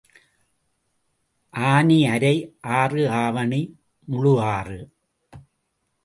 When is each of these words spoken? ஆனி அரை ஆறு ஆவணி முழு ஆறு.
ஆனி 1.53 2.07
அரை 2.07 2.33
ஆறு 2.61 3.09
ஆவணி 3.09 3.61
முழு 4.07 4.33
ஆறு. 4.55 4.79